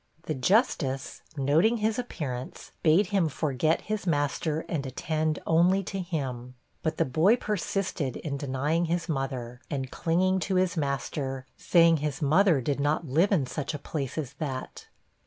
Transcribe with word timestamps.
The 0.23 0.33
justice, 0.33 1.21
noting 1.37 1.77
his 1.77 1.99
appearance, 1.99 2.71
bade 2.81 3.05
him 3.09 3.29
forget 3.29 3.81
his 3.81 4.07
master 4.07 4.65
and 4.67 4.83
attend 4.83 5.37
only 5.45 5.83
to 5.83 5.99
him. 5.99 6.55
But 6.81 6.97
the 6.97 7.05
boy 7.05 7.35
persisted 7.35 8.15
in 8.15 8.35
denying 8.35 8.85
his 8.85 9.07
mother, 9.07 9.61
and 9.69 9.91
clinging 9.91 10.39
to 10.39 10.55
his 10.55 10.75
master, 10.75 11.45
saying 11.55 11.97
his 11.97 12.19
mother 12.19 12.61
did 12.61 12.79
not 12.79 13.07
live 13.07 13.31
in 13.31 13.45
such 13.45 13.75
a 13.75 13.77
place 13.77 14.17
as 14.17 14.33
that. 14.39 14.87